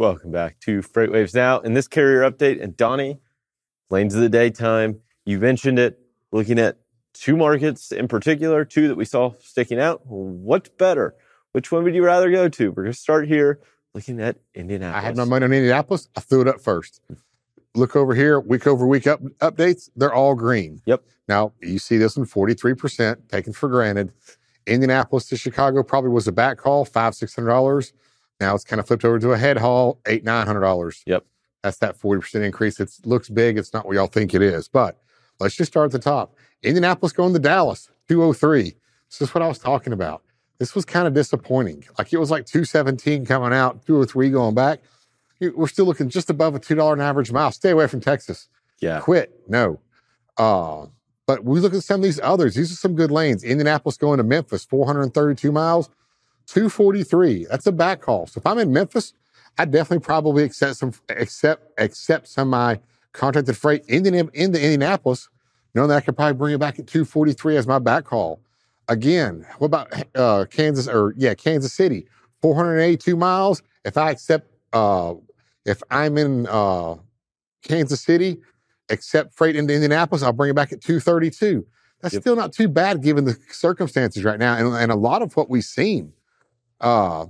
Welcome 0.00 0.30
back 0.30 0.58
to 0.60 0.80
FreightWaves 0.80 1.34
Now. 1.34 1.58
In 1.60 1.74
this 1.74 1.86
carrier 1.86 2.22
update, 2.22 2.58
and 2.62 2.74
Donny, 2.74 3.20
lanes 3.90 4.14
of 4.14 4.22
the 4.22 4.30
daytime, 4.30 5.00
you 5.26 5.38
mentioned 5.38 5.78
it, 5.78 6.00
looking 6.32 6.58
at 6.58 6.78
two 7.12 7.36
markets 7.36 7.92
in 7.92 8.08
particular, 8.08 8.64
two 8.64 8.88
that 8.88 8.94
we 8.94 9.04
saw 9.04 9.34
sticking 9.40 9.78
out. 9.78 10.00
What's 10.06 10.70
better? 10.70 11.14
Which 11.52 11.70
one 11.70 11.84
would 11.84 11.94
you 11.94 12.02
rather 12.02 12.30
go 12.30 12.48
to? 12.48 12.68
We're 12.70 12.84
going 12.84 12.94
to 12.94 12.98
start 12.98 13.28
here 13.28 13.60
looking 13.92 14.22
at 14.22 14.38
Indianapolis. 14.54 15.04
I 15.04 15.04
had 15.04 15.18
my 15.18 15.24
money 15.24 15.44
on 15.44 15.52
Indianapolis. 15.52 16.08
I 16.16 16.20
threw 16.20 16.40
it 16.40 16.48
up 16.48 16.62
first. 16.62 17.02
Look 17.74 17.94
over 17.94 18.14
here, 18.14 18.40
week 18.40 18.66
over 18.66 18.86
week 18.86 19.06
up, 19.06 19.20
updates, 19.42 19.90
they're 19.96 20.14
all 20.14 20.34
green. 20.34 20.80
Yep. 20.86 21.04
Now, 21.28 21.52
you 21.60 21.78
see 21.78 21.98
this 21.98 22.16
one 22.16 22.24
43%, 22.24 23.28
taken 23.28 23.52
for 23.52 23.68
granted. 23.68 24.14
Indianapolis 24.66 25.26
to 25.26 25.36
Chicago 25.36 25.82
probably 25.82 26.08
was 26.08 26.26
a 26.26 26.32
back 26.32 26.58
haul, 26.58 26.86
five, 26.86 27.14
six 27.14 27.34
hundred 27.34 27.48
dollars. 27.48 27.92
Now 28.40 28.54
it's 28.54 28.64
kind 28.64 28.80
of 28.80 28.86
flipped 28.86 29.04
over 29.04 29.18
to 29.18 29.32
a 29.32 29.38
head 29.38 29.58
haul, 29.58 30.00
eight, 30.06 30.24
nine 30.24 30.46
hundred 30.46 30.60
dollars. 30.60 31.02
Yep. 31.06 31.24
That's 31.62 31.76
that 31.78 31.98
40% 31.98 32.42
increase. 32.42 32.80
It 32.80 32.90
looks 33.04 33.28
big. 33.28 33.58
It's 33.58 33.74
not 33.74 33.84
what 33.86 33.94
y'all 33.94 34.06
think 34.06 34.34
it 34.34 34.40
is. 34.40 34.66
But 34.66 34.98
let's 35.38 35.54
just 35.54 35.70
start 35.70 35.86
at 35.86 35.92
the 35.92 35.98
top. 35.98 36.34
Indianapolis 36.62 37.12
going 37.12 37.34
to 37.34 37.38
Dallas, 37.38 37.90
203. 38.08 38.74
This 39.10 39.20
is 39.20 39.34
what 39.34 39.42
I 39.42 39.48
was 39.48 39.58
talking 39.58 39.92
about. 39.92 40.22
This 40.58 40.74
was 40.74 40.84
kind 40.84 41.06
of 41.06 41.14
disappointing. 41.14 41.84
Like 41.98 42.12
it 42.12 42.18
was 42.18 42.30
like 42.30 42.46
217 42.46 43.26
coming 43.26 43.52
out, 43.52 43.84
203 43.86 44.30
going 44.30 44.54
back. 44.54 44.80
We're 45.40 45.68
still 45.68 45.86
looking 45.86 46.10
just 46.10 46.28
above 46.28 46.54
a 46.54 46.60
$2 46.60 46.92
an 46.92 47.00
average 47.00 47.32
mile. 47.32 47.50
Stay 47.50 47.70
away 47.70 47.86
from 47.86 48.00
Texas. 48.00 48.48
Yeah. 48.78 49.00
Quit. 49.00 49.32
No. 49.48 49.80
Uh, 50.36 50.86
but 51.26 51.44
we 51.44 51.60
look 51.60 51.72
at 51.72 51.82
some 51.82 52.00
of 52.00 52.04
these 52.04 52.20
others. 52.22 52.54
These 52.54 52.72
are 52.72 52.76
some 52.76 52.94
good 52.94 53.10
lanes. 53.10 53.42
Indianapolis 53.42 53.96
going 53.96 54.18
to 54.18 54.24
Memphis, 54.24 54.64
432 54.66 55.50
miles, 55.50 55.88
243. 56.50 57.46
That's 57.48 57.66
a 57.66 57.72
back 57.72 58.04
haul. 58.04 58.26
So 58.26 58.38
if 58.38 58.46
I'm 58.46 58.58
in 58.58 58.72
Memphis, 58.72 59.14
I 59.58 59.64
definitely 59.64 60.04
probably 60.04 60.42
accept 60.42 60.76
some 60.76 60.92
accept 61.08 61.72
accept 61.78 62.28
some 62.28 62.48
of 62.48 62.50
my 62.50 62.80
contracted 63.12 63.56
freight 63.56 63.84
in 63.88 64.02
the, 64.02 64.30
in 64.34 64.52
the 64.52 64.62
Indianapolis, 64.62 65.28
knowing 65.74 65.88
that 65.88 65.96
I 65.96 66.00
could 66.00 66.16
probably 66.16 66.34
bring 66.34 66.54
it 66.54 66.58
back 66.58 66.78
at 66.78 66.86
243 66.86 67.56
as 67.56 67.66
my 67.66 67.78
back 67.78 68.06
haul. 68.06 68.40
Again, 68.88 69.46
what 69.58 69.66
about 69.66 69.92
uh, 70.16 70.44
Kansas 70.50 70.88
or 70.88 71.14
yeah, 71.16 71.34
Kansas 71.34 71.72
City, 71.72 72.06
482 72.42 73.16
miles. 73.16 73.62
If 73.84 73.96
I 73.96 74.10
accept 74.10 74.50
uh, 74.72 75.14
if 75.64 75.82
I'm 75.90 76.18
in 76.18 76.46
uh, 76.48 76.96
Kansas 77.62 78.00
City, 78.00 78.38
accept 78.88 79.34
freight 79.34 79.54
into 79.54 79.72
Indianapolis, 79.72 80.22
I'll 80.22 80.32
bring 80.32 80.50
it 80.50 80.54
back 80.54 80.72
at 80.72 80.80
232. 80.80 81.64
That's 82.00 82.14
yep. 82.14 82.22
still 82.22 82.36
not 82.36 82.52
too 82.52 82.68
bad 82.68 83.02
given 83.02 83.24
the 83.24 83.36
circumstances 83.50 84.24
right 84.24 84.38
now. 84.38 84.56
And, 84.56 84.74
and 84.74 84.90
a 84.90 84.96
lot 84.96 85.22
of 85.22 85.36
what 85.36 85.50
we've 85.50 85.62
seen, 85.62 86.12
uh, 86.80 87.26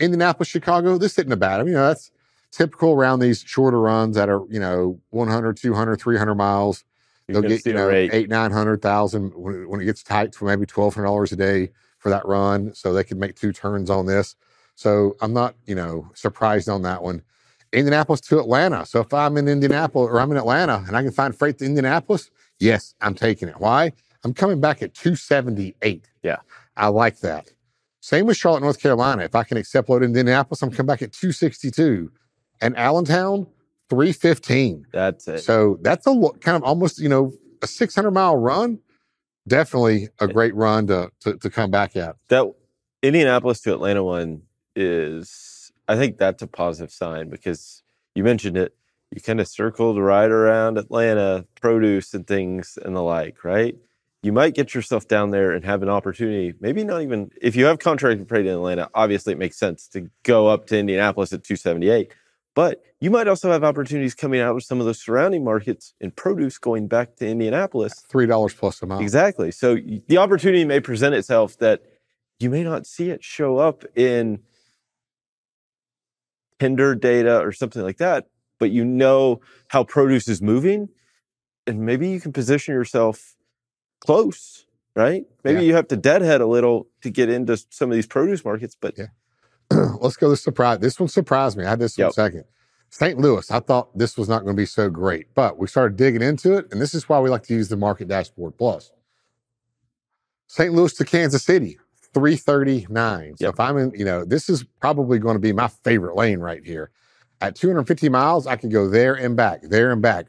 Indianapolis, 0.00 0.48
Chicago, 0.48 0.98
this 0.98 1.18
isn't 1.18 1.32
a 1.32 1.36
bad. 1.36 1.60
I 1.60 1.62
mean, 1.62 1.72
you 1.72 1.78
know, 1.78 1.88
that's 1.88 2.10
typical 2.50 2.92
around 2.92 3.20
these 3.20 3.42
shorter 3.46 3.80
runs 3.80 4.16
that 4.16 4.28
are, 4.28 4.42
you 4.48 4.60
know, 4.60 5.00
100, 5.10 5.56
200, 5.56 6.00
300 6.00 6.34
miles. 6.34 6.84
They'll 7.28 7.42
get, 7.42 7.64
you 7.64 7.72
know, 7.72 7.90
eight, 7.90 8.12
eight 8.12 8.28
900,000 8.28 9.32
when, 9.34 9.68
when 9.68 9.80
it 9.80 9.84
gets 9.84 10.02
tight 10.02 10.34
for 10.34 10.44
maybe 10.44 10.66
$1,200 10.66 11.32
a 11.32 11.36
day 11.36 11.70
for 11.98 12.10
that 12.10 12.26
run. 12.26 12.74
So 12.74 12.92
they 12.92 13.04
could 13.04 13.18
make 13.18 13.34
two 13.34 13.52
turns 13.52 13.88
on 13.88 14.06
this. 14.06 14.36
So 14.74 15.16
I'm 15.20 15.32
not, 15.32 15.54
you 15.66 15.74
know, 15.74 16.10
surprised 16.14 16.68
on 16.68 16.82
that 16.82 17.02
one. 17.02 17.22
Indianapolis 17.72 18.20
to 18.22 18.38
Atlanta. 18.38 18.86
So 18.86 19.00
if 19.00 19.12
I'm 19.12 19.36
in 19.36 19.48
Indianapolis 19.48 20.10
or 20.10 20.20
I'm 20.20 20.30
in 20.30 20.36
Atlanta 20.36 20.84
and 20.86 20.96
I 20.96 21.02
can 21.02 21.12
find 21.12 21.36
freight 21.36 21.58
to 21.58 21.64
Indianapolis, 21.64 22.30
yes, 22.58 22.94
I'm 23.00 23.14
taking 23.14 23.48
it. 23.48 23.58
Why? 23.58 23.92
I'm 24.22 24.34
coming 24.34 24.60
back 24.60 24.82
at 24.82 24.94
278. 24.94 26.08
Yeah. 26.22 26.36
I 26.76 26.88
like 26.88 27.20
that. 27.20 27.50
Same 28.04 28.26
with 28.26 28.36
Charlotte, 28.36 28.60
North 28.60 28.80
Carolina. 28.80 29.22
If 29.22 29.34
I 29.34 29.44
can 29.44 29.56
accept 29.56 29.88
load 29.88 30.02
in 30.02 30.10
Indianapolis, 30.10 30.60
I'm 30.60 30.70
coming 30.70 30.88
back 30.88 31.00
at 31.00 31.14
262. 31.14 32.12
And 32.60 32.76
Allentown, 32.76 33.46
315. 33.88 34.84
That's 34.92 35.26
it. 35.26 35.38
So 35.38 35.78
that's 35.80 36.06
a 36.06 36.10
kind 36.40 36.54
of 36.54 36.64
almost, 36.64 37.00
you 37.00 37.08
know, 37.08 37.32
a 37.62 37.66
600 37.66 38.10
mile 38.10 38.36
run. 38.36 38.78
Definitely 39.48 40.10
a 40.20 40.24
eh 40.24 40.26
great 40.26 40.54
run 40.54 40.86
to, 40.88 41.12
to, 41.20 41.38
to 41.38 41.48
come 41.48 41.70
back 41.70 41.96
at. 41.96 42.16
That 42.28 42.44
Indianapolis 43.02 43.62
to 43.62 43.72
Atlanta 43.72 44.04
one 44.04 44.42
is, 44.76 45.72
I 45.88 45.96
think 45.96 46.18
that's 46.18 46.42
a 46.42 46.46
positive 46.46 46.92
sign 46.92 47.30
because 47.30 47.82
you 48.14 48.22
mentioned 48.22 48.58
it. 48.58 48.76
You 49.12 49.22
kind 49.22 49.40
of 49.40 49.48
circled 49.48 49.98
right 49.98 50.30
around 50.30 50.76
Atlanta, 50.76 51.46
produce 51.58 52.12
and 52.12 52.26
things 52.26 52.78
and 52.84 52.94
the 52.94 53.02
like, 53.02 53.44
right? 53.44 53.76
You 54.24 54.32
might 54.32 54.54
get 54.54 54.74
yourself 54.74 55.06
down 55.06 55.32
there 55.32 55.52
and 55.52 55.62
have 55.66 55.82
an 55.82 55.90
opportunity. 55.90 56.54
Maybe 56.58 56.82
not 56.82 57.02
even 57.02 57.30
if 57.42 57.54
you 57.54 57.66
have 57.66 57.78
contracted 57.78 58.26
freight 58.26 58.46
in 58.46 58.54
Atlanta. 58.54 58.88
Obviously, 58.94 59.34
it 59.34 59.38
makes 59.38 59.58
sense 59.58 59.86
to 59.88 60.10
go 60.22 60.46
up 60.48 60.66
to 60.68 60.78
Indianapolis 60.78 61.34
at 61.34 61.44
278. 61.44 62.10
But 62.54 62.82
you 63.00 63.10
might 63.10 63.28
also 63.28 63.50
have 63.50 63.62
opportunities 63.62 64.14
coming 64.14 64.40
out 64.40 64.56
of 64.56 64.62
some 64.62 64.80
of 64.80 64.86
the 64.86 64.94
surrounding 64.94 65.44
markets 65.44 65.92
in 66.00 66.10
produce 66.10 66.56
going 66.56 66.88
back 66.88 67.16
to 67.16 67.28
Indianapolis. 67.28 68.02
Three 68.08 68.24
dollars 68.24 68.54
plus 68.54 68.80
a 68.80 68.86
mile. 68.86 69.00
Exactly. 69.00 69.50
So 69.50 69.76
the 70.08 70.16
opportunity 70.16 70.64
may 70.64 70.80
present 70.80 71.14
itself 71.14 71.58
that 71.58 71.82
you 72.38 72.48
may 72.48 72.64
not 72.64 72.86
see 72.86 73.10
it 73.10 73.22
show 73.22 73.58
up 73.58 73.84
in 73.94 74.38
tender 76.58 76.94
data 76.94 77.40
or 77.40 77.52
something 77.52 77.82
like 77.82 77.98
that, 77.98 78.28
but 78.58 78.70
you 78.70 78.86
know 78.86 79.42
how 79.68 79.84
produce 79.84 80.28
is 80.28 80.40
moving, 80.40 80.88
and 81.66 81.80
maybe 81.80 82.08
you 82.08 82.20
can 82.20 82.32
position 82.32 82.74
yourself 82.74 83.36
close, 84.04 84.66
right? 84.94 85.24
Maybe 85.42 85.60
yeah. 85.60 85.66
you 85.66 85.74
have 85.74 85.88
to 85.88 85.96
deadhead 85.96 86.40
a 86.40 86.46
little 86.46 86.88
to 87.02 87.10
get 87.10 87.28
into 87.28 87.56
some 87.70 87.90
of 87.90 87.94
these 87.94 88.06
produce 88.06 88.44
markets, 88.44 88.76
but 88.80 88.94
yeah. 88.96 89.06
Let's 90.00 90.16
go 90.16 90.30
to 90.30 90.36
surprise. 90.36 90.78
This 90.78 91.00
one 91.00 91.08
surprised 91.08 91.56
me. 91.56 91.64
I 91.64 91.70
had 91.70 91.78
this 91.78 91.96
yep. 91.96 92.06
one 92.06 92.12
second. 92.12 92.44
St. 92.90 93.18
Louis, 93.18 93.50
I 93.50 93.58
thought 93.58 93.96
this 93.98 94.16
was 94.16 94.28
not 94.28 94.44
going 94.44 94.54
to 94.54 94.60
be 94.60 94.66
so 94.66 94.88
great, 94.88 95.34
but 95.34 95.58
we 95.58 95.66
started 95.66 95.96
digging 95.96 96.22
into 96.22 96.56
it, 96.56 96.68
and 96.70 96.80
this 96.80 96.94
is 96.94 97.08
why 97.08 97.18
we 97.18 97.28
like 97.28 97.42
to 97.44 97.54
use 97.54 97.68
the 97.68 97.76
Market 97.76 98.06
Dashboard 98.06 98.56
Plus. 98.56 98.92
St. 100.46 100.72
Louis 100.72 100.94
to 100.94 101.04
Kansas 101.04 101.42
City, 101.42 101.76
339. 102.12 103.36
So 103.36 103.46
yep. 103.46 103.54
if 103.54 103.58
I'm 103.58 103.76
in, 103.78 103.92
you 103.96 104.04
know, 104.04 104.24
this 104.24 104.48
is 104.48 104.62
probably 104.80 105.18
going 105.18 105.34
to 105.34 105.40
be 105.40 105.52
my 105.52 105.66
favorite 105.66 106.14
lane 106.14 106.38
right 106.38 106.64
here. 106.64 106.92
At 107.40 107.56
250 107.56 108.08
miles, 108.08 108.46
I 108.46 108.54
can 108.54 108.70
go 108.70 108.88
there 108.88 109.14
and 109.14 109.36
back, 109.36 109.62
there 109.62 109.90
and 109.90 110.00
back. 110.00 110.26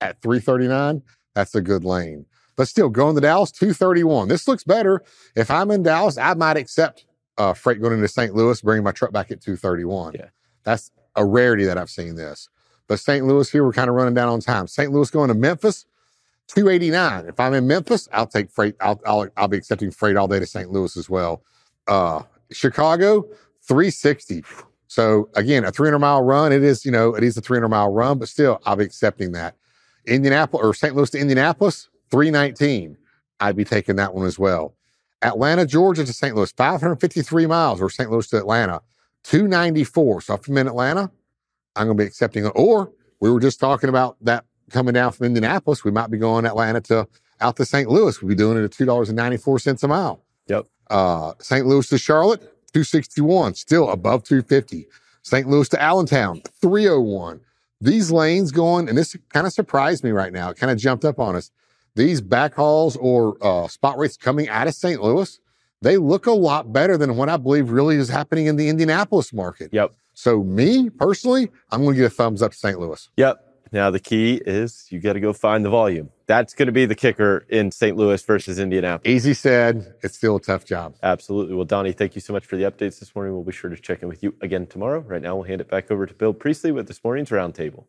At 0.00 0.20
339, 0.20 1.02
that's 1.34 1.54
a 1.54 1.60
good 1.60 1.84
lane. 1.84 2.26
But 2.58 2.66
still, 2.66 2.88
going 2.88 3.14
to 3.14 3.20
Dallas, 3.20 3.52
231. 3.52 4.26
This 4.26 4.48
looks 4.48 4.64
better. 4.64 5.00
If 5.36 5.48
I'm 5.48 5.70
in 5.70 5.84
Dallas, 5.84 6.18
I 6.18 6.34
might 6.34 6.56
accept 6.56 7.06
uh, 7.38 7.54
freight 7.54 7.80
going 7.80 7.94
into 7.94 8.08
St. 8.08 8.34
Louis, 8.34 8.60
bringing 8.60 8.82
my 8.82 8.90
truck 8.90 9.12
back 9.12 9.30
at 9.30 9.40
231. 9.40 10.14
Yeah. 10.14 10.26
That's 10.64 10.90
a 11.14 11.24
rarity 11.24 11.64
that 11.66 11.78
I've 11.78 11.88
seen 11.88 12.16
this. 12.16 12.48
But 12.88 12.98
St. 12.98 13.24
Louis 13.24 13.48
here, 13.48 13.64
we're 13.64 13.72
kind 13.72 13.88
of 13.88 13.94
running 13.94 14.14
down 14.14 14.28
on 14.28 14.40
time. 14.40 14.66
St. 14.66 14.90
Louis 14.90 15.08
going 15.08 15.28
to 15.28 15.34
Memphis, 15.34 15.86
289. 16.48 17.26
If 17.26 17.38
I'm 17.38 17.54
in 17.54 17.68
Memphis, 17.68 18.08
I'll 18.12 18.26
take 18.26 18.50
freight. 18.50 18.74
I'll, 18.80 19.00
I'll, 19.06 19.28
I'll 19.36 19.46
be 19.46 19.56
accepting 19.56 19.92
freight 19.92 20.16
all 20.16 20.26
day 20.26 20.40
to 20.40 20.46
St. 20.46 20.68
Louis 20.68 20.96
as 20.96 21.08
well. 21.08 21.44
Uh, 21.86 22.22
Chicago, 22.50 23.22
360. 23.62 24.42
So 24.88 25.28
again, 25.36 25.64
a 25.64 25.70
300 25.70 26.00
mile 26.00 26.22
run. 26.22 26.50
It 26.50 26.64
is, 26.64 26.84
you 26.84 26.90
know, 26.90 27.14
it 27.14 27.22
is 27.22 27.36
a 27.36 27.40
300 27.40 27.68
mile 27.68 27.92
run, 27.92 28.18
but 28.18 28.28
still, 28.28 28.60
I'll 28.66 28.74
be 28.74 28.84
accepting 28.84 29.30
that. 29.32 29.54
Indianapolis 30.06 30.66
or 30.66 30.74
St. 30.74 30.96
Louis 30.96 31.10
to 31.10 31.18
Indianapolis, 31.20 31.88
319. 32.10 32.96
I'd 33.40 33.56
be 33.56 33.64
taking 33.64 33.96
that 33.96 34.14
one 34.14 34.26
as 34.26 34.38
well. 34.38 34.74
Atlanta, 35.22 35.66
Georgia 35.66 36.04
to 36.04 36.12
St. 36.12 36.34
Louis, 36.34 36.52
553 36.52 37.46
miles, 37.46 37.80
or 37.80 37.90
St. 37.90 38.10
Louis 38.10 38.26
to 38.28 38.38
Atlanta, 38.38 38.82
294. 39.24 40.22
So 40.22 40.34
if 40.34 40.48
I'm 40.48 40.58
in 40.58 40.68
Atlanta, 40.68 41.10
I'm 41.76 41.86
going 41.86 41.96
to 41.96 42.02
be 42.02 42.06
accepting 42.06 42.46
it. 42.46 42.52
Or 42.54 42.92
we 43.20 43.30
were 43.30 43.40
just 43.40 43.60
talking 43.60 43.88
about 43.88 44.16
that 44.22 44.44
coming 44.70 44.94
down 44.94 45.12
from 45.12 45.26
Indianapolis. 45.26 45.84
We 45.84 45.90
might 45.90 46.10
be 46.10 46.18
going 46.18 46.46
Atlanta 46.46 46.80
to 46.82 47.08
out 47.40 47.56
to 47.56 47.64
St. 47.64 47.88
Louis. 47.88 48.20
We'll 48.20 48.28
be 48.28 48.34
doing 48.34 48.58
it 48.58 48.64
at 48.64 48.70
$2.94 48.70 49.82
a 49.82 49.88
mile. 49.88 50.24
Yep. 50.46 50.66
Uh, 50.90 51.34
St. 51.38 51.66
Louis 51.66 51.86
to 51.88 51.98
Charlotte, 51.98 52.40
261, 52.72 53.54
still 53.54 53.90
above 53.90 54.24
250. 54.24 54.86
St. 55.22 55.48
Louis 55.48 55.68
to 55.68 55.80
Allentown, 55.80 56.42
301. 56.60 57.40
These 57.80 58.10
lanes 58.10 58.50
going, 58.50 58.88
and 58.88 58.96
this 58.98 59.16
kind 59.32 59.46
of 59.46 59.52
surprised 59.52 60.02
me 60.02 60.10
right 60.10 60.32
now. 60.32 60.50
It 60.50 60.56
kind 60.56 60.72
of 60.72 60.78
jumped 60.78 61.04
up 61.04 61.18
on 61.18 61.36
us 61.36 61.50
these 61.98 62.22
backhauls 62.22 62.96
or 62.98 63.36
uh, 63.42 63.68
spot 63.68 63.98
rates 63.98 64.16
coming 64.16 64.48
out 64.48 64.68
of 64.68 64.74
St. 64.74 65.02
Louis, 65.02 65.38
they 65.82 65.96
look 65.96 66.26
a 66.26 66.32
lot 66.32 66.72
better 66.72 66.96
than 66.96 67.16
what 67.16 67.28
I 67.28 67.36
believe 67.36 67.70
really 67.70 67.96
is 67.96 68.08
happening 68.08 68.46
in 68.46 68.56
the 68.56 68.68
Indianapolis 68.68 69.32
market. 69.32 69.70
Yep. 69.72 69.94
So 70.14 70.42
me 70.42 70.90
personally, 70.90 71.50
I'm 71.70 71.82
going 71.82 71.94
to 71.94 72.02
get 72.02 72.06
a 72.06 72.14
thumbs 72.14 72.40
up 72.40 72.52
to 72.52 72.56
St. 72.56 72.78
Louis. 72.78 73.08
Yep. 73.16 73.44
Now 73.72 73.90
the 73.90 74.00
key 74.00 74.40
is 74.46 74.86
you 74.90 75.00
got 75.00 75.12
to 75.14 75.20
go 75.20 75.32
find 75.32 75.64
the 75.64 75.70
volume. 75.70 76.10
That's 76.26 76.54
going 76.54 76.66
to 76.66 76.72
be 76.72 76.86
the 76.86 76.94
kicker 76.94 77.44
in 77.48 77.70
St. 77.70 77.96
Louis 77.96 78.22
versus 78.24 78.58
Indianapolis. 78.58 79.10
Easy 79.10 79.34
said. 79.34 79.94
It's 80.02 80.16
still 80.16 80.36
a 80.36 80.40
tough 80.40 80.64
job. 80.64 80.94
Absolutely. 81.02 81.54
Well, 81.54 81.64
Donny, 81.64 81.92
thank 81.92 82.14
you 82.14 82.20
so 82.20 82.32
much 82.32 82.46
for 82.46 82.56
the 82.56 82.64
updates 82.64 83.00
this 83.00 83.14
morning. 83.14 83.34
We'll 83.34 83.44
be 83.44 83.52
sure 83.52 83.70
to 83.70 83.76
check 83.76 84.02
in 84.02 84.08
with 84.08 84.22
you 84.22 84.34
again 84.40 84.66
tomorrow. 84.66 85.00
Right 85.00 85.20
now, 85.20 85.36
we'll 85.36 85.44
hand 85.44 85.60
it 85.60 85.68
back 85.68 85.90
over 85.90 86.06
to 86.06 86.14
Bill 86.14 86.32
Priestley 86.32 86.72
with 86.72 86.86
this 86.86 87.02
morning's 87.02 87.30
roundtable. 87.30 87.84